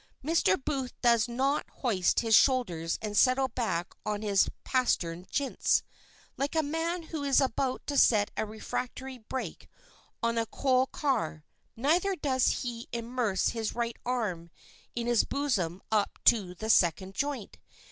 Mr. 0.25 0.59
Booth 0.65 0.99
does 1.01 1.27
not 1.27 1.69
hoist 1.69 2.21
his 2.21 2.33
shoulders 2.35 2.97
and 3.03 3.15
settle 3.15 3.49
back 3.49 3.93
on 4.03 4.23
his 4.23 4.49
"pastern 4.63 5.27
jints" 5.29 5.83
like 6.37 6.55
a 6.55 6.63
man 6.63 7.03
who 7.03 7.23
is 7.23 7.39
about 7.39 7.85
to 7.85 7.95
set 7.95 8.31
a 8.35 8.43
refractory 8.43 9.19
brake 9.19 9.69
on 10.23 10.39
a 10.39 10.47
coal 10.47 10.87
car, 10.87 11.45
neither 11.75 12.15
does 12.15 12.63
he 12.63 12.87
immerse 12.91 13.49
his 13.49 13.75
right 13.75 13.97
arm 14.03 14.49
in 14.95 15.05
his 15.05 15.23
bosom 15.23 15.83
up 15.91 16.17
to 16.25 16.55
the 16.55 16.71
second 16.71 17.13
joint. 17.13 17.59